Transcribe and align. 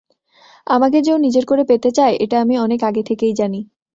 আমাকে 0.67 0.97
যে 1.01 1.11
ও 1.13 1.17
নিজের 1.17 1.45
করে 1.45 1.63
পেতে 1.63 1.89
চাই, 1.91 2.13
এইটা 2.15 2.37
আমি 2.41 2.55
অনেক 2.57 2.79
আগ 2.83 2.95
থেকেই 3.05 3.33
জানি। 3.33 3.59